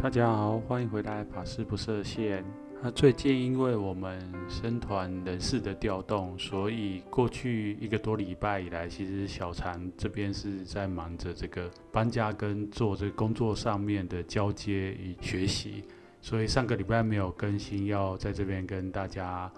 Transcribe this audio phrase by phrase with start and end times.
[0.00, 2.44] 大家好，欢迎回来，法师不设限。
[2.80, 4.16] 那最近因为我们
[4.48, 15.82] 生团人事的调动，所以过去一个多礼拜以来，其实小禅这边是在忙着这个搬家跟做这个工作上面的交接与学习，
[16.22, 19.52] 所以上个礼拜没有更新，要在这边跟大家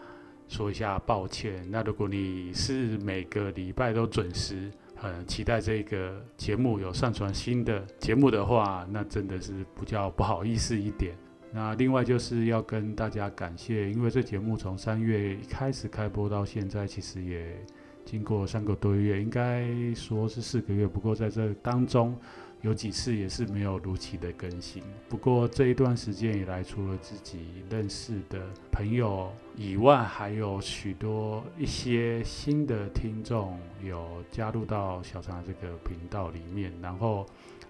[0.49, 1.63] 说一下抱歉。
[1.71, 11.15] 那如果你是每个礼拜都准时，呃期待这个节目有上传新的节目的话，那真的是比较不好意思一点。
[11.53, 17.57] 那另外就是要跟大家感谢，因为这节目从三月开始开播到现在，其实也
[18.05, 20.87] 经过三个多月，应该说是四个月。
[20.87, 22.17] 不过在这当中，
[22.63, 24.83] 有几次也是没有如期的更新。
[25.09, 28.39] 不过这一段时间以来，除了自己认识的
[28.71, 37.25] 朋友以外，还有许多一些新的听众有加入到小常这个频道里面，然后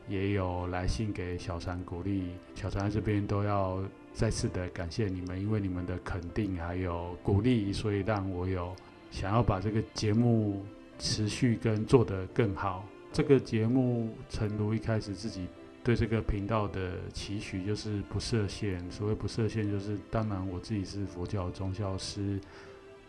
[0.08, 2.32] 也有来信给小常鼓励。
[2.54, 3.80] 小常这边都要
[4.12, 8.74] 再次的感谢你们，因为你们的肯定还有鼓励，所以让我有
[9.12, 10.64] 想要把这个节目
[10.98, 12.84] 持续跟做得更好。
[13.22, 15.46] 这个节目，诚如一开始自己
[15.84, 18.90] 对这个频道的期许，就是不设限。
[18.90, 22.40] 所谓不设限，就是当然我自己是佛教宗教师，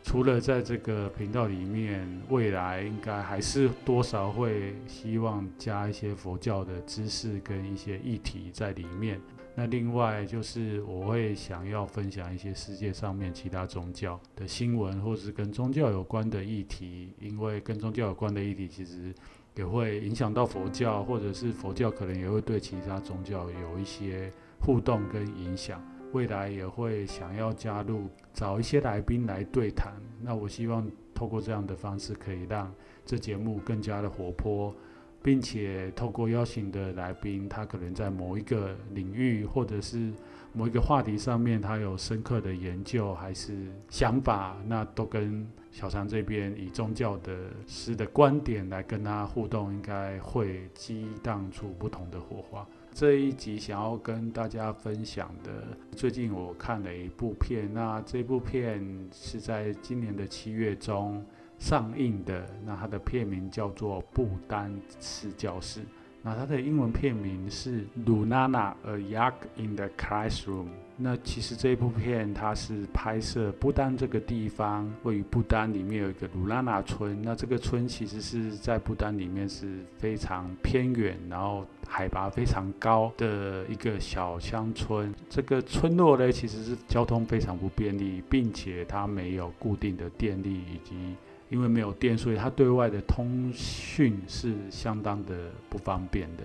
[0.04, 9.18] 除了在这个频道里面，未来应该还是多少会希望加一些佛教的知识跟一些议题在里面。
[9.56, 19.16] 那另外就是我会想要分享一些世界上面其他宗教的新闻，或者是跟宗教有关的议题，因为跟宗教有关的议题其实。
[19.56, 25.84] 也会影响到佛教，或者是佛教可能也会对其他宗教有一些互动跟影响。
[26.14, 29.94] 未来也会想要加入，找一些来宾来对谈。
[30.22, 32.74] 那我希望透过这样的方式，可以让
[33.06, 34.76] 这节目更加的活泼，
[35.24, 40.12] 并且透过邀请的来宾，他可能在某一个领域或者是
[40.54, 43.56] 某一个话题上面，他有深刻的研究还是
[43.90, 45.48] 想法，那都跟。
[45.72, 52.68] 小常这边以宗教的师的观点来跟他互动，应该会激荡出不同的火花。
[52.94, 61.26] 这一集想要跟大家分享的，最近我看了一部片，那这部片是在今年的七月中
[61.58, 65.80] 上映的，那它的片名叫做《不丹刺教室》。
[66.24, 70.66] 那它的英文片名是《Lunana: A Yak in the Classroom》。
[71.04, 77.20] 那其实这一部片它是拍摄不丹这个地方，位于不丹里面有一个鲁拉纳村。
[77.24, 85.12] 那这个村其实是在不丹里面是非常偏远，然后海拔非常高的一个小乡村。
[85.28, 91.16] 这个村落呢，其实是交通非常不便利，并且它没有固定的电力以及。
[91.52, 96.44] 因为没有电，所以它对外的通讯是相当的不方便的。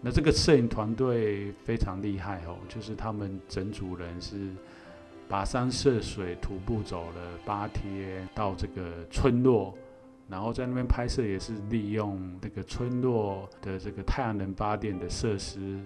[0.00, 4.50] 那这个摄影团队非常厉害哦，就是他们整组人是
[5.28, 9.76] 跋山涉水，徒步走了八天到这个村落，
[10.30, 15.78] 然后在那边拍摄，也是利用这个村落的这个太阳能发电的设施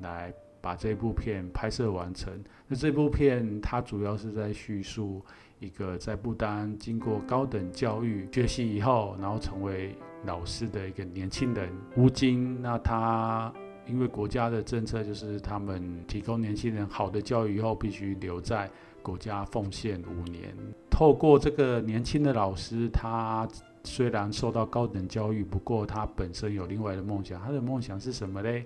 [0.00, 2.32] 来把这部片拍摄完成。
[2.66, 5.24] 那这部片它主要是在叙述。
[5.60, 12.60] 一个在不丹经过高等教育学习以后，然后成为老师的一个年轻人乌金。
[12.62, 13.52] 那他
[13.86, 18.70] 因为国家的政策就是他们提供年轻人好的教育以后，必须留在
[19.02, 20.54] 国家奉献五年。
[20.90, 23.48] 透过这个年轻的老师，他
[23.82, 27.40] 虽然受到高等教育，不过他本身有另外的梦想。
[27.40, 28.64] 他的梦想是什么嘞？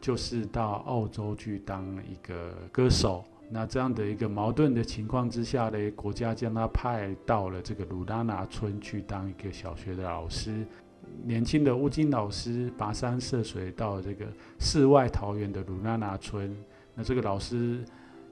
[0.00, 3.24] 就是到澳洲去当一个歌手。
[3.52, 10.64] 那这样的一个矛盾的情况之下呢，国家将他派到了这个鲁拉纳村去当一个小学的老师。
[11.24, 14.26] 年轻的乌金老师跋山涉水到这个
[14.60, 16.56] 世外桃源的鲁拉纳村。
[16.94, 17.84] 那这个老师，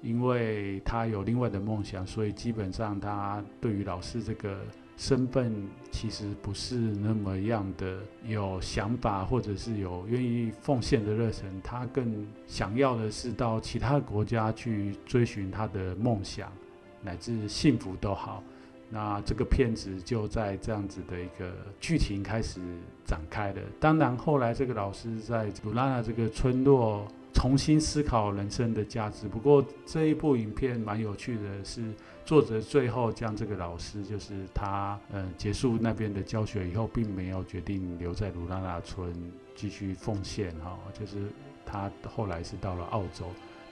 [0.03, 4.61] 因为他有另外的梦想，所以基本上他对于老师这个。
[4.99, 5.55] 身份
[5.93, 11.49] 其实不是那么样的有想法，或者是有愿意奉献的热忱。
[11.63, 16.53] 他更想要的是到其他国家去追寻他的梦想，
[17.01, 18.43] 乃至幸福都好。
[18.91, 22.61] 那这个片子就在这样子的一个剧情开始
[23.05, 23.61] 展开了。
[23.79, 29.29] 当然，后来这个老师在鲁拉纳这个村落重新思考人生的价值。
[29.29, 31.83] 不过这一部影片蛮有趣的是，
[32.29, 39.11] 作者最后将这个老师，就是他呃结束那边的教学以后，并没有决定留在鲁拉纳村
[39.55, 41.17] 继续奉献哈，就是
[41.65, 43.25] 他后来是到了澳洲。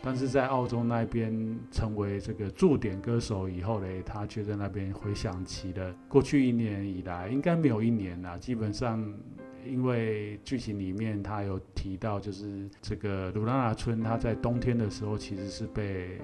[0.02, 9.06] 但是在澳洲那边成为这个驻点歌手以后嘞，他却在那边回想起了过去一年以来，应该没有一年啦，基本上
[9.66, 16.18] 因为剧情里面他有提到，就是这个鲁拉纳村，他在冬天的时候其实是被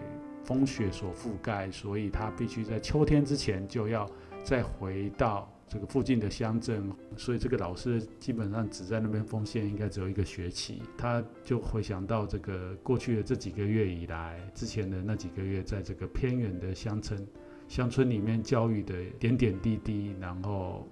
[0.52, 4.06] 风雪所覆盖，所以他必须在秋天之前就要
[4.44, 5.50] 再回到。
[5.69, 10.82] 这个附近的乡镇，所以这个老师基本上只在那边奉献，应该只有一个学期。
[10.99, 17.26] 他就回想到这个过去的这几个月以来，之前的那几个月，在这个偏远的乡村，
[17.69, 20.87] 乡村里面教育的点点滴滴，然后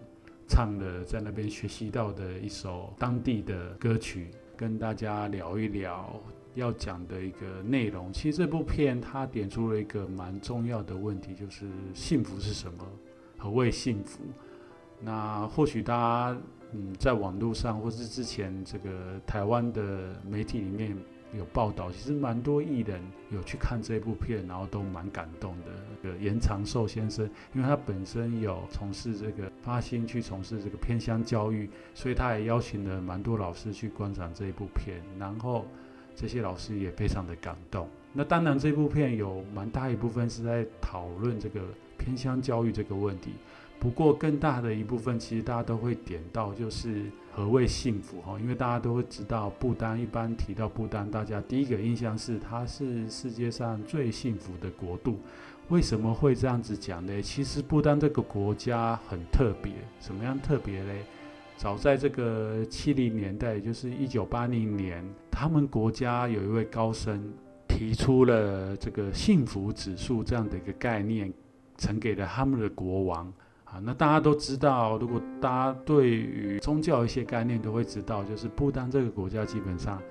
[0.48, 6.18] 唱了在那边学习到的一首当地的歌曲，跟大家聊一聊
[6.54, 8.12] 要讲的一个内容。
[8.12, 12.84] 其实这部片它点出了一个蛮重要的问题，就是幸福是什么？
[13.38, 14.20] 何谓幸福？
[15.00, 16.40] 那或许大家
[16.72, 20.96] 嗯，在网络上或是之前这个台湾的媒体里面
[21.32, 23.00] 有报道，其实蛮多艺人
[23.30, 25.66] 有去看这部片，然后都蛮感动的。
[26.02, 27.24] 这个严长寿先生，
[27.54, 35.66] 因为他本身有从事这个发心去从事这个偏乡教育，所以他也邀请了蛮多老师去观赏这一部片，然后
[36.20, 37.88] 这些老师也非常的感动。
[38.12, 41.62] 那当然，这部片有蛮大一部分是在讨论这个
[41.96, 43.30] 偏乡教育这个问题。
[43.78, 48.38] 不过，更大的一部分，其实大家都会点到，就是何谓幸福哈？
[48.38, 55.18] 因为大家都会知道，不丹一般提到不丹，大家第一个印象是它是世界上最幸福的国度。
[55.70, 57.22] 为什么会这样子讲呢？
[57.22, 61.02] 其实不丹这个国家很特别，什么样特别嘞？
[61.60, 67.22] 早在这个七零年代，也就是一九八零年，他们国家有一位高僧
[67.68, 71.30] 提出了这个幸福指数这样的一个概念，
[71.76, 73.30] 呈给了他们的国王。
[73.64, 80.02] 啊，那大家都知道，如果大家对于宗教一些概念都会知道，就是不丹这个国家基本上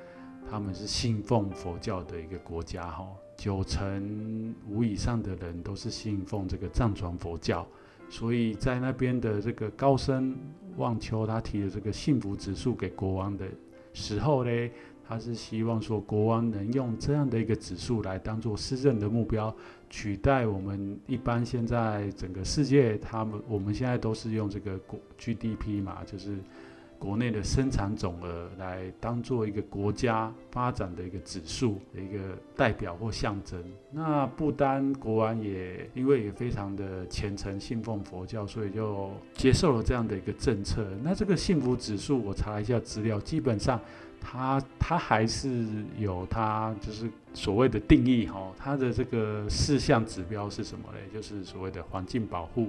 [0.47, 7.67] 他们是信奉佛教的一个国家，哈，九成五以上的人都是信奉这个藏传佛教，
[8.09, 10.35] 所以在那边的这个高僧
[10.77, 13.45] 望秋他提的这个幸福指数给国王的
[13.93, 14.69] 时候呢，
[15.07, 19.55] 他是希望说国王能用这样的一个指数来当做施政的目标。
[19.89, 26.37] 取代我们一般现在整个世界，他们我们现在都是用这个国 GDP 嘛，就是
[26.99, 33.63] 国内的生产总额来当做一个国家发展的一个指数的一个代表或象征。
[33.89, 40.85] 那不丹国王也因为也非常的虔诚信奉佛教，所以就接受了这样的一个政策。
[41.01, 43.79] 那这个幸福指数，我查了一下资料，基本上。
[44.21, 45.65] 它它还是
[45.97, 50.99] 有它就是所谓的定义哈，它的这个四项指标是什么嘞？
[51.13, 52.67] 就是所谓的环境保护、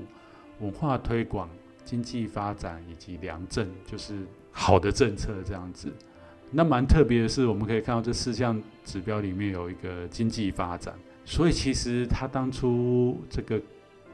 [0.60, 1.50] 文化推广、
[1.90, 5.92] 经济发展以及良政，就是好的政策这样子。
[6.52, 10.94] 那蛮特别的是，我们可以看到这四项指标里面有一个经济发展，
[11.24, 13.60] 所以其实他当初这个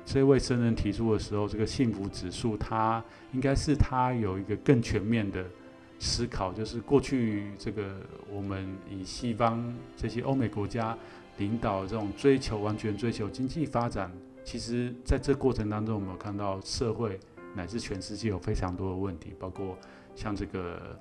[0.06, 5.44] 这位僧人提出的时候，这个幸福指数，它应该是他有一个更全面的。
[5.98, 7.96] 思考就是过去这个
[8.30, 10.94] 我们以西方这些欧美国家
[11.38, 14.10] 领导这种追求完全追求经济发展，
[14.44, 17.18] 其实在这过程当中，我们有看到社会
[17.56, 19.76] 乃至全世界有非常多的问题，包括
[20.14, 20.96] 像这个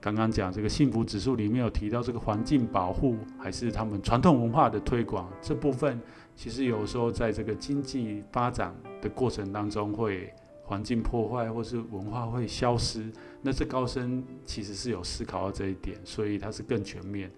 [0.00, 5.98] 刚刚讲这个幸福指数里面有提到这个环境保护，还是他们传统文化的推广这部分，
[6.34, 10.30] 其实有时候在这个经济发展的过程当中会。
[10.62, 13.10] 环境破坏或是文化会消失，
[13.42, 17.28] 那这高僧其实是有思考到这一点，所以他是更全面，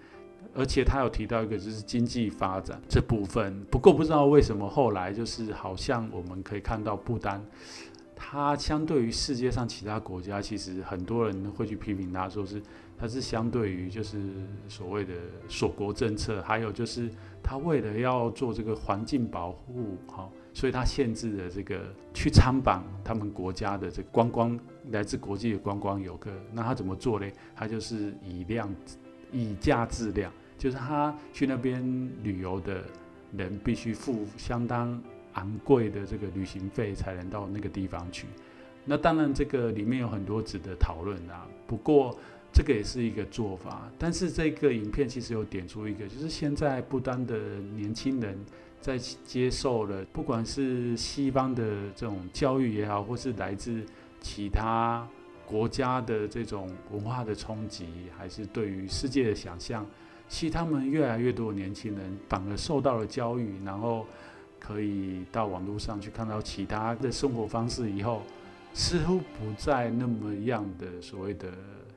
[0.55, 3.64] 而且他有提到一个就是经济发展这部分。
[3.71, 7.43] 不过不知道为什么后来就是好像我们可以看到不丹，
[8.25, 12.62] 它相对于世界上其他国家，其实很多人会去批评他，说是
[12.97, 14.21] 它是相对于就是
[14.69, 15.12] 所谓的
[15.49, 17.11] 锁国政策，还有就是
[17.43, 20.31] 他为了要做这个环境保护，哈。
[20.55, 21.81] 所以它限制了这个
[22.12, 24.59] 去参访他们国家的这观光
[24.91, 26.31] 来自国际的观光游客。
[26.52, 27.26] 那他怎么做呢？
[27.57, 28.69] 他就是以量
[29.33, 31.83] 以价质量，就是他去那边
[32.23, 32.85] 旅游的
[33.35, 35.02] 人必须付相当
[35.35, 38.27] 昂贵的这个旅行费才能到那个地方去。
[38.85, 41.47] 那当然这个里面有很多值得讨论啊。
[41.67, 42.19] 不过
[42.53, 43.91] 这个也是一个做法。
[43.99, 47.37] 但是这个影片其实有点出一个，就是现在不丹的
[47.77, 48.39] 年轻人。
[48.83, 53.81] 在接受了不管是西方的这种教育也好，或是来自
[54.21, 55.07] 其他
[55.47, 57.87] 国家的这种文化的冲击，
[58.19, 59.87] 还是对于世界的想象，
[60.29, 64.05] 其实他们越来越多的年轻人反而受到了教育，然后
[64.62, 68.23] 可以到网络上去看到其他的生活方式以后，
[68.73, 71.49] 似乎不再那么样的所谓的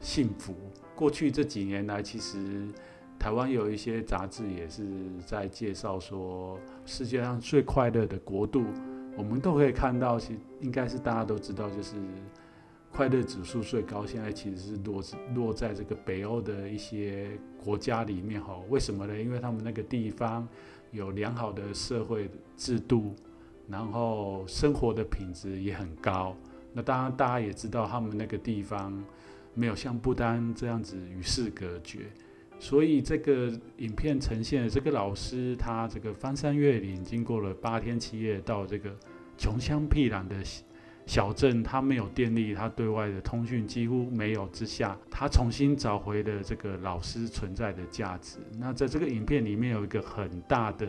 [0.02, 0.56] 幸福。
[0.96, 2.68] 过去这几年来，其实
[3.20, 4.84] 台湾有一些杂志也是
[5.28, 8.64] 在介绍说，世界上最快乐的国度，
[9.16, 11.96] 我们都可以看到，其应该是大家都知道，就是
[12.92, 15.04] 快乐指数最高，现在其实是落
[15.36, 17.30] 落在这个北欧的一些
[17.64, 18.58] 国家里面哈。
[18.70, 19.16] 为什么呢？
[19.16, 20.48] 因为他们那个地方
[20.96, 23.14] 有良好的社会制度，
[23.70, 26.36] 然后生活的品质也很高。
[26.74, 29.04] 那当然，大家也知道他们那个地方。
[29.58, 32.12] 没有像不丹这样子与世隔绝，
[32.60, 38.94] 所以这个影片呈现的这个老师，他这个翻山越岭，经过了八天七夜，到这个
[39.38, 40.36] 穷乡僻壤的
[41.06, 48.38] 小镇，他没有电力，他对外的通讯几乎没有之下，他重新找回了这个老师存在的价值。
[48.58, 50.88] 那在这个影片里面有一个很大的。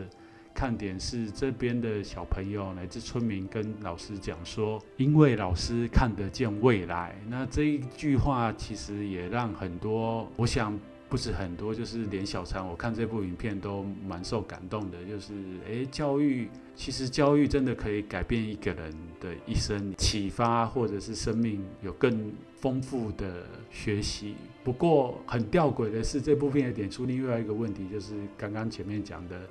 [0.53, 7.15] 看点是这边的小朋友乃至村民跟老师讲说，因为老师看得见未来。
[7.27, 10.75] 那这一句话其实也让很多，我想
[11.09, 15.03] 不止很多，就是连小常，我看这部影片都蛮受感动的。
[15.05, 15.33] 就是
[15.65, 24.35] 诶，教育其实教育真的可以改变一个人的一生，启发或者是生命有更丰富的学习。
[24.63, 29.41] 不过很吊诡的是，这部片也点出另外一个问题，就是刚刚前面讲的。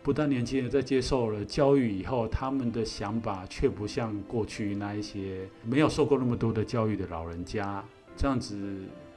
[0.00, 7.82] 不但年轻人在接受了教育以后，他们的想法却不像过去那一些没有受过那么多的教育的老人家
[8.14, 8.54] 这样子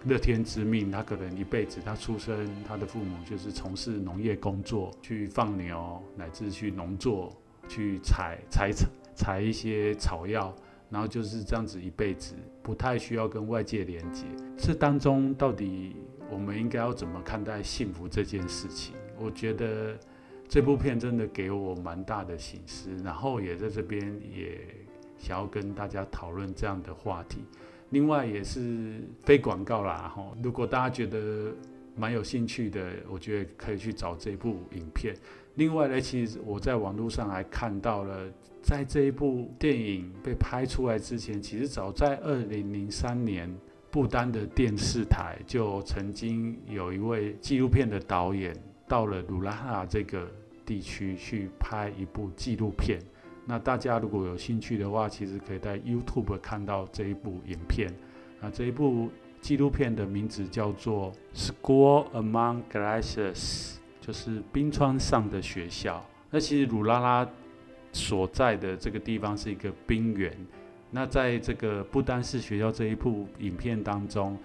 [0.06, 0.92] 乐天知命。
[0.92, 7.36] 他可能一辈子，他出生，他的父母就是从事农业工作，去放牛，乃至去农作，
[7.68, 8.72] 去采采
[9.16, 10.56] 采一些草药，
[10.89, 14.25] 然后就是这样子一辈子，不太需要跟外界连接。
[14.58, 15.96] 这当中到底
[16.30, 18.96] 我们应该要怎么看待幸福这件事情？
[19.20, 19.98] 我觉得。
[20.50, 24.01] 这部片真的给我蛮大的省思，然后也在这边
[24.34, 24.58] 也
[25.18, 27.44] 想要跟大家讨论这样的话题。
[27.89, 31.53] 另外也是非广告啦，哈，如果大家觉得
[31.96, 35.15] 蛮有兴趣的，我觉得可以去找这部影片。
[35.56, 38.29] 另外呢，其实我在网络上还看到了，
[38.62, 43.51] 在这一部电影被拍出来之前，其实早在二零零三年，
[43.89, 48.56] 不丹的电视台就曾经有一位纪录片的导演。
[48.88, 50.32] 到了鲁拉哈这个
[50.65, 53.00] 地区去拍一部纪录片，
[53.50, 57.89] 那大家如果有兴趣的话，其实可以在 YouTube 看到这一部影片。
[58.42, 61.12] 啊，这一部纪录片的名字叫做
[61.63, 63.36] 《School Among Glaciers》，
[64.01, 66.06] 就是冰川上的学校。
[66.30, 67.27] 那其实鲁拉拉
[67.94, 70.32] 所在的这个地方是一个冰原。
[70.92, 74.38] 那在这个不丹市学校这一部影片当中，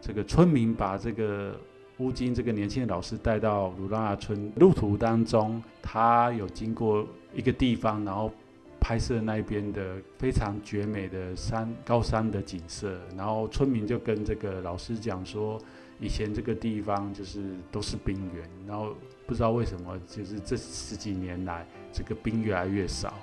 [0.00, 1.58] 这个村民把这个
[1.98, 8.30] 乌金这个年轻的老师带到鲁拉拉村路途当中，他有经过一个地方，然后
[8.90, 12.98] 拍摄那边的非常绝美的山高山的景色。
[13.16, 15.56] 然后村民就跟这个老师讲说，
[16.00, 18.96] 以前这个地方就是都是冰原，然后
[19.28, 23.14] 不知道为什么，就是这十几年来这个冰越来越少。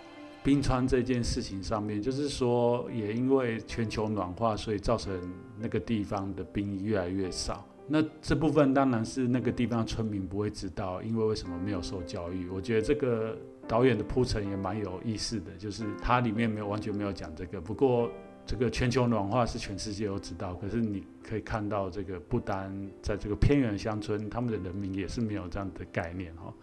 [0.42, 5.20] 冰川这件事情上面，就是说也因为全球暖化，所以造成
[5.60, 7.68] 那个地方的冰越来越少。
[7.90, 12.48] 那这部分当然是那个地方村民不会知道，因为为什么没有受教育？
[12.48, 17.60] 我觉得这个导演的铺陈也蛮有意思的，就是它里面没有完全没有讲这个。
[17.60, 18.10] 不过
[18.46, 22.72] 这个全球暖化是全世界都知道，可是你可以看到这个不丹
[23.02, 26.54] 在这个偏远乡村，他们的人民也是没有这样的概念哈。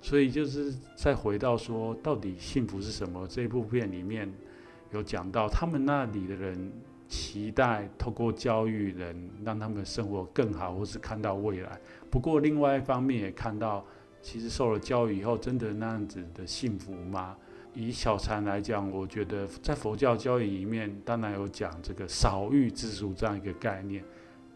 [0.00, 3.26] 所以就是再回到说，到底幸福是什么？
[3.28, 4.32] 这一部片里面
[4.92, 6.72] 有讲到他们那里的人。
[7.10, 11.80] 期待透过教育人让他们生活更好，或是看到未来。
[12.10, 13.82] 不过另外一方面也看到，
[14.22, 17.36] 其实受了教育以后，真的那样子的幸福吗？
[17.74, 24.02] 以小禅来讲，我觉得在佛教教育里面，当然有讲这个少欲知足这样一个概念。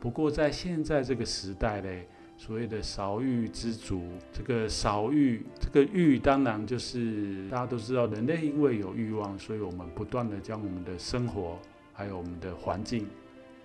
[0.00, 11.58] 不过在现在这个时代嘞，所谓的少欲知足，这个少欲，这个欲当然就是大家都知道，人类因为有欲望，所以我们不断的将我们的生活。
[11.94, 13.06] 还有我们的环境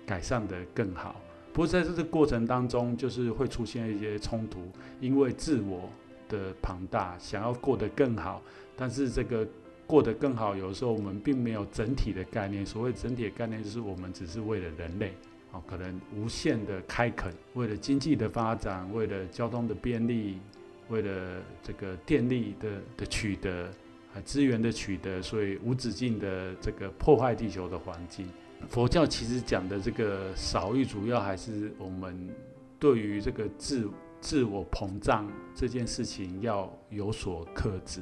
[0.06, 1.16] 改善得更好，
[1.58, 4.60] 不过在这个过程当中，就是会出现一些冲突，
[5.02, 5.90] 因为自我
[6.30, 8.44] 的庞大，想要过得更好，
[8.76, 9.44] 但是这个
[9.88, 12.64] 过得更好，有时候我们并没有整体的概念。
[12.64, 15.16] 所谓整体的概念，就是我们只是为了人类，
[15.52, 20.38] 啊，可能无限的开垦，为了经济的发展，为了交通的便利，
[20.90, 23.64] 为了这个电力的的取得，
[24.14, 28.30] 啊资源的取得，所以无止境的这个破坏地球的环境。
[28.70, 32.30] 佛教其实讲的这个少欲，主要还是我们
[32.80, 38.02] 对于这个自自我膨胀这件事情要有所克制，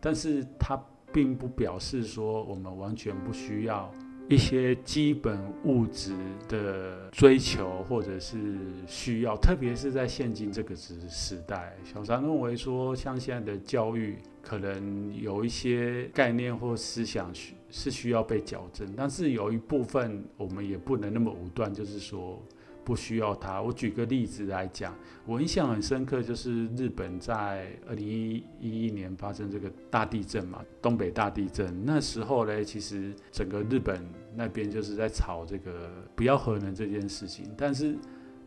[0.00, 0.80] 但是它
[1.12, 3.92] 并不表示说我们完全不需要。
[4.28, 6.14] 一些基本物质
[6.48, 8.38] 的追求或者是
[8.86, 22.42] 需要，特别是在现今这个时时代，小三认为说，像现在的教育可能有一些概念或思想需是需要被矫正，但是有一部分我们也不能那么武断，就是说。
[22.82, 23.60] 不需要它。
[23.60, 24.96] 我举个例子来讲，
[25.26, 31.84] 我印象很深刻，就是日本在二零一一年发生这个大地震嘛，东北大地震。
[31.84, 34.02] 那时候呢，其实整个日本
[34.34, 37.44] 那边就是在吵这个不要核能这件事情。
[37.56, 37.94] 但是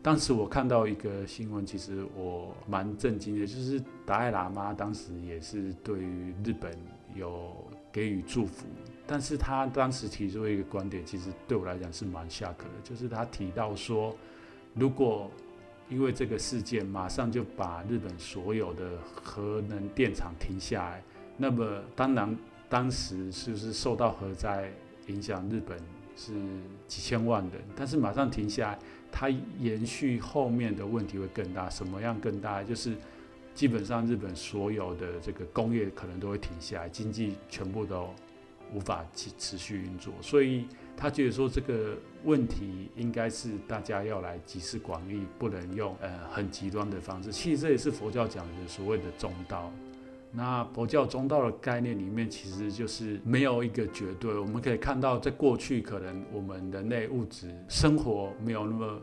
[0.02, 6.76] 当时我看到一个新闻，其实我蛮震惊的，就是达赖喇嘛当时也是对于日本
[7.14, 7.54] 有
[7.92, 8.66] 给予祝福。
[9.06, 14.16] 但是他当时提出一个观点，其实对我来讲是蛮下课的，就是他提到说，
[14.74, 15.30] 如果
[15.90, 18.92] 因为这个事件马上就把日本所有的
[19.22, 21.02] 核能电厂停下来，
[21.36, 22.34] 那么当然
[22.68, 24.72] 当时是不是受到核灾
[25.08, 25.78] 影响，日本
[26.16, 26.32] 是
[26.88, 28.78] 几千万人，但是马上停下来，
[29.12, 31.68] 它延续后面的问题会更大。
[31.68, 32.64] 什么样更大？
[32.64, 32.94] 就是
[33.54, 38.08] 基本上日本所有的这个工业可能都会停下来，经济全部都。
[38.72, 40.66] 无法持持续运作，所以
[40.96, 47.30] 他觉得说这个问题应该是大家要来集思广益，不能用呃很极端的方式。
[47.30, 49.70] 其实这也是佛教讲的所谓的中道。
[50.32, 54.36] 那佛教中道的概念里面，其实就是没有一个绝对。
[54.36, 59.00] 我们可以看到，在过去可能我们人类物质生活没有那么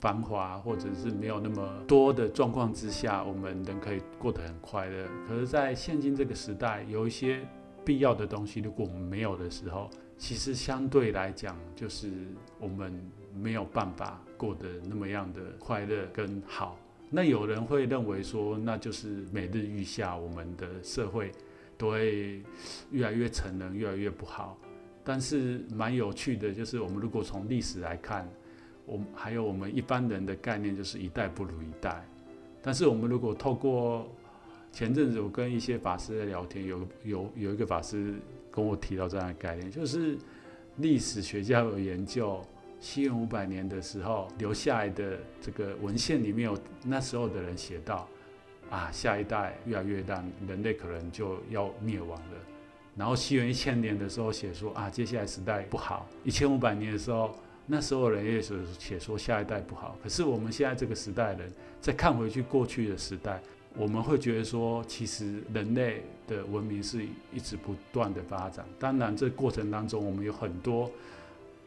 [0.00, 5.06] 繁华，或者是没有那么多的状况之下，我们人可以过得很快乐。
[5.26, 7.40] 可是，在现今这个时代，有一些。
[7.86, 12.10] 必要的东西，如果我们没有的时候，其实相对来讲，就是
[12.58, 13.00] 我们
[13.32, 16.76] 没有办法过得那么样的快乐跟好。
[17.08, 21.30] 那有人会认为说，那就是每日愈下，我们的社会
[21.78, 22.42] 都会
[22.90, 24.58] 越来越沉沦，越来越不好。
[25.04, 28.28] 但是蛮有趣的，就是我们如果从历史来看，
[28.84, 32.04] 我们还有我们一般人的概念，就是一代不如一代。
[32.60, 34.10] 但是我们如果透过
[34.76, 38.14] 前阵子我跟一些法师在聊天，有有有一个法师
[38.50, 40.18] 跟我提到这样的概念，就是
[40.76, 42.44] 历史学家有研究，
[42.78, 48.06] 西元五百年的时候留下来的这个文献里面有那时候的人写到，
[48.68, 52.36] 啊，下一代越来越烂，人类可能就要灭亡了。
[52.94, 56.06] 然后西元一千年的时候写说，啊，接下来时代不好。
[56.22, 57.34] 一千五百年的时候，
[57.64, 59.96] 那时候人也是写说下一代不好。
[60.02, 63.40] 可是我们现在这个时代人再看回去过去的时代。
[63.78, 68.64] 我们会觉得说，其实人类的文明是一直不断的发展。
[68.78, 70.90] 当然，这过程当中我们有很多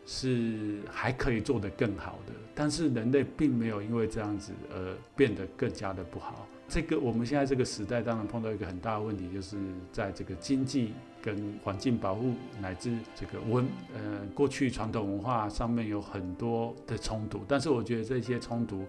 [0.06, 6.48] 是还可以做得更好的，但是人类并没有因为这样子而变得更加的不好。
[6.68, 9.58] 这个我们现在这个时代当然碰到一个很大的问题，就是
[9.92, 17.44] 在这个经济跟环境保护乃至这个文呃过去传统文化上面有很多的冲突。
[17.48, 18.84] 但是我觉得这些冲突。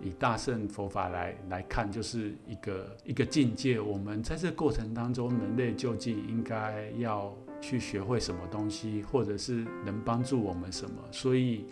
[0.00, 3.80] 以大乘佛法来来看，就是一个一个境界。
[3.80, 10.96] 我们在这过程当中，人类究竟应该要去学会什么东西，或者是能帮助我们什么？
[11.10, 11.64] 所以，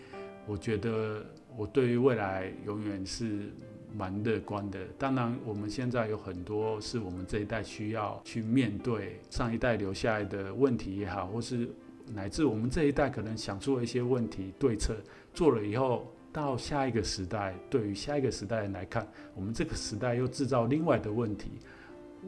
[0.47, 1.23] 我觉得
[1.55, 3.51] 我对于未来永远是
[3.95, 4.79] 蛮乐观的。
[4.97, 11.69] 当然，我们现在有很多是我们这一代需要去面对上一代留下来的问题也好，或是
[12.13, 14.95] 乃至我们这一代可能想出了一些问题对策，
[15.33, 16.12] 做了以后。
[16.33, 21.51] 到下一个时代，对于下一个时代来看，我们这个时代又制造另外的问题，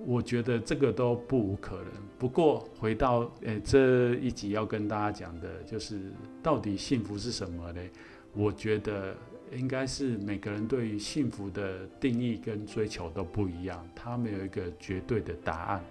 [0.05, 1.87] 我觉得这个都不无可能。
[2.19, 6.13] 不过回到诶、这一集要跟大家讲的，就是
[6.43, 7.81] 到底幸福是什么呢？
[8.33, 9.15] 我觉得
[9.51, 15.83] 应该是每个人对于幸福的定义跟追求都不一样，他没有一个绝对的答案。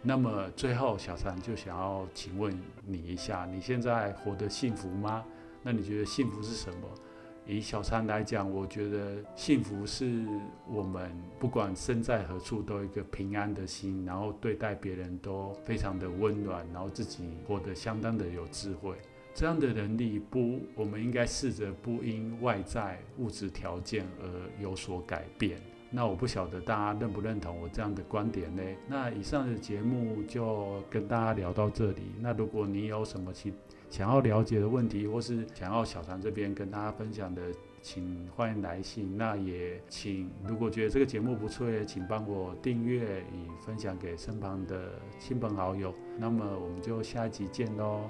[0.00, 5.24] 那么最后，小三就想要请问你一下，你现在活得幸福吗？
[5.60, 6.88] 那你觉得幸福是什么？
[7.48, 10.26] 以小禅来讲，我觉得幸福是
[10.68, 18.94] 我们不管身在何处都有一个平安的心，然后对待别人都非常的温暖，然后自己活得相当的有智慧。
[19.34, 25.58] 这样的能力不，我们应该试着不因外在物质条件而有所改变。
[25.90, 28.62] 那我不晓得大家认不认同我这样的观点呢？
[28.86, 32.12] 那以上的节目就跟大家聊到这里。
[32.20, 33.54] 那如果你有什么其
[33.90, 37.42] 想要了解的问题，或是想要小常这边跟大家分享的
[37.80, 39.16] 请欢迎来信。
[39.16, 45.94] 那也请如果觉得这个节目不错，也请帮我订阅与分享给身旁的亲朋好友。
[46.18, 48.08] 那么我们就下一集见喽。